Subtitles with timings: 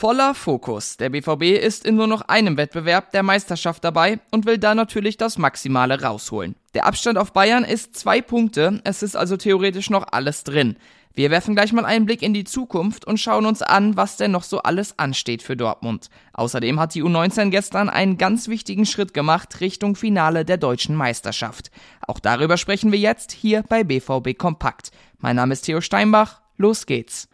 [0.00, 0.96] Voller Fokus.
[0.96, 5.18] Der BVB ist in nur noch einem Wettbewerb der Meisterschaft dabei und will da natürlich
[5.18, 6.56] das Maximale rausholen.
[6.72, 10.76] Der Abstand auf Bayern ist zwei Punkte, es ist also theoretisch noch alles drin.
[11.12, 14.30] Wir werfen gleich mal einen Blick in die Zukunft und schauen uns an, was denn
[14.30, 16.08] noch so alles ansteht für Dortmund.
[16.32, 21.70] Außerdem hat die U19 gestern einen ganz wichtigen Schritt gemacht Richtung Finale der deutschen Meisterschaft.
[22.08, 24.92] Auch darüber sprechen wir jetzt hier bei BVB Kompakt.
[25.18, 27.28] Mein Name ist Theo Steinbach, los geht's.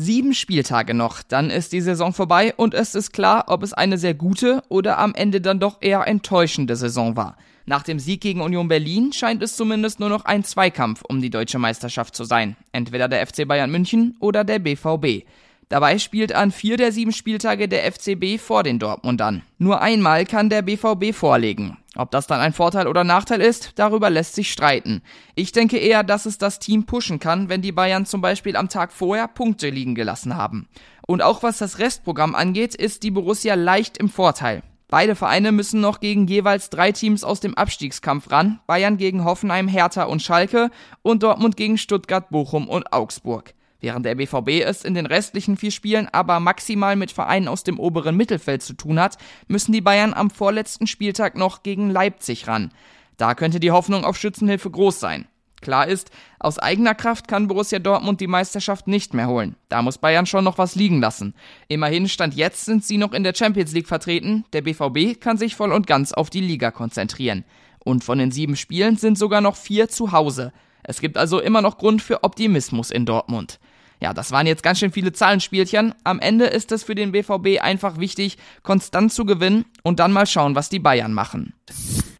[0.00, 3.98] Sieben Spieltage noch, dann ist die Saison vorbei und es ist klar, ob es eine
[3.98, 7.36] sehr gute oder am Ende dann doch eher enttäuschende Saison war.
[7.66, 11.30] Nach dem Sieg gegen Union Berlin scheint es zumindest nur noch ein Zweikampf um die
[11.30, 12.54] deutsche Meisterschaft zu sein.
[12.70, 15.26] Entweder der FC Bayern München oder der BVB.
[15.68, 19.42] Dabei spielt an vier der sieben Spieltage der FCB vor den Dortmundern.
[19.58, 21.76] Nur einmal kann der BVB vorlegen.
[21.98, 25.02] Ob das dann ein Vorteil oder Nachteil ist, darüber lässt sich streiten.
[25.34, 28.68] Ich denke eher, dass es das Team pushen kann, wenn die Bayern zum Beispiel am
[28.68, 30.68] Tag vorher Punkte liegen gelassen haben.
[31.08, 34.62] Und auch was das Restprogramm angeht, ist die Borussia leicht im Vorteil.
[34.86, 38.60] Beide Vereine müssen noch gegen jeweils drei Teams aus dem Abstiegskampf ran.
[38.68, 40.70] Bayern gegen Hoffenheim, Hertha und Schalke
[41.02, 43.54] und Dortmund gegen Stuttgart, Bochum und Augsburg.
[43.80, 47.78] Während der BVB es in den restlichen vier Spielen aber maximal mit Vereinen aus dem
[47.78, 52.72] oberen Mittelfeld zu tun hat, müssen die Bayern am vorletzten Spieltag noch gegen Leipzig ran.
[53.16, 55.28] Da könnte die Hoffnung auf Schützenhilfe groß sein.
[55.60, 59.56] Klar ist, aus eigener Kraft kann Borussia Dortmund die Meisterschaft nicht mehr holen.
[59.68, 61.34] Da muss Bayern schon noch was liegen lassen.
[61.66, 64.44] Immerhin stand jetzt sind sie noch in der Champions League vertreten.
[64.52, 67.44] Der BVB kann sich voll und ganz auf die Liga konzentrieren.
[67.84, 70.52] Und von den sieben Spielen sind sogar noch vier zu Hause.
[70.84, 73.58] Es gibt also immer noch Grund für Optimismus in Dortmund.
[74.00, 75.94] Ja, das waren jetzt ganz schön viele Zahlenspielchen.
[76.04, 80.26] Am Ende ist es für den BVB einfach wichtig, konstant zu gewinnen und dann mal
[80.26, 81.54] schauen, was die Bayern machen.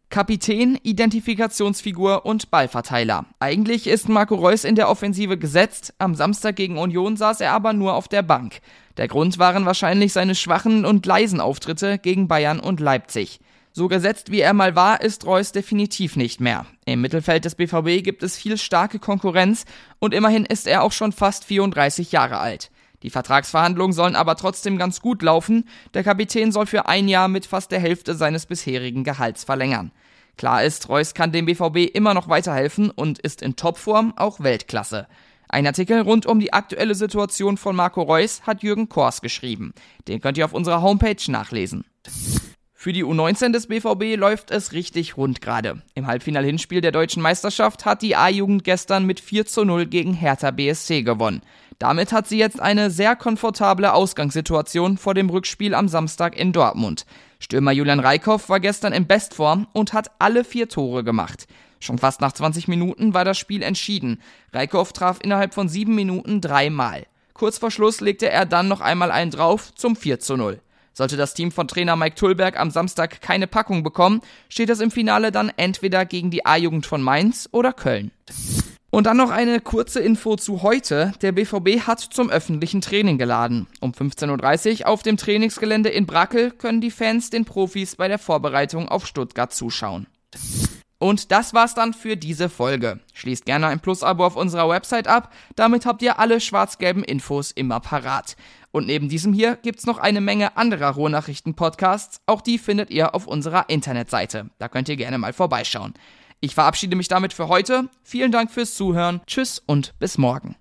[0.09, 3.25] Kapitän, Identifikationsfigur und Ballverteiler.
[3.39, 7.73] Eigentlich ist Marco Reus in der Offensive gesetzt, am Samstag gegen Union saß er aber
[7.73, 8.59] nur auf der Bank.
[8.97, 13.39] Der Grund waren wahrscheinlich seine schwachen und leisen Auftritte gegen Bayern und Leipzig.
[13.71, 16.65] So gesetzt wie er mal war, ist Reus definitiv nicht mehr.
[16.85, 19.65] Im Mittelfeld des BVB gibt es viel starke Konkurrenz
[19.99, 22.71] und immerhin ist er auch schon fast 34 Jahre alt.
[23.03, 25.69] Die Vertragsverhandlungen sollen aber trotzdem ganz gut laufen.
[25.93, 29.91] Der Kapitän soll für ein Jahr mit fast der Hälfte seines bisherigen Gehalts verlängern.
[30.37, 35.07] Klar ist, Reus kann dem BVB immer noch weiterhelfen und ist in Topform auch Weltklasse.
[35.47, 39.73] Ein Artikel rund um die aktuelle Situation von Marco Reus hat Jürgen Kors geschrieben.
[40.07, 41.85] Den könnt ihr auf unserer Homepage nachlesen.
[42.81, 45.81] Für die U19 des BVB läuft es richtig rund gerade.
[45.95, 50.51] Im Halbfinal-Hinspiel der deutschen Meisterschaft hat die A-Jugend gestern mit 4 zu 0 gegen Hertha
[50.51, 51.41] BSC gewonnen.
[51.77, 57.05] Damit hat sie jetzt eine sehr komfortable Ausgangssituation vor dem Rückspiel am Samstag in Dortmund.
[57.41, 61.47] Stürmer Julian Reikhoff war gestern in Bestform und hat alle vier Tore gemacht.
[61.81, 64.21] Schon fast nach 20 Minuten war das Spiel entschieden.
[64.53, 67.07] Reikhoff traf innerhalb von sieben Minuten dreimal.
[67.33, 70.61] Kurz vor Schluss legte er dann noch einmal einen drauf zum 4 zu 0.
[70.99, 74.91] Sollte das Team von Trainer Mike Tullberg am Samstag keine Packung bekommen, steht es im
[74.91, 78.11] Finale dann entweder gegen die A-Jugend von Mainz oder Köln.
[78.89, 81.13] Und dann noch eine kurze Info zu heute.
[81.21, 83.67] Der BVB hat zum öffentlichen Training geladen.
[83.79, 88.19] Um 15.30 Uhr auf dem Trainingsgelände in Brackel können die Fans den Profis bei der
[88.19, 90.05] Vorbereitung auf Stuttgart zuschauen.
[91.01, 92.99] Und das war's dann für diese Folge.
[93.13, 97.79] Schließt gerne ein Plus-Abo auf unserer Website ab, damit habt ihr alle schwarz-gelben Infos immer
[97.79, 98.35] parat.
[98.71, 103.25] Und neben diesem hier gibt's noch eine Menge anderer Ruhrnachrichten-Podcasts, auch die findet ihr auf
[103.25, 104.49] unserer Internetseite.
[104.59, 105.93] Da könnt ihr gerne mal vorbeischauen.
[106.39, 107.89] Ich verabschiede mich damit für heute.
[108.03, 109.21] Vielen Dank fürs Zuhören.
[109.25, 110.59] Tschüss und bis morgen.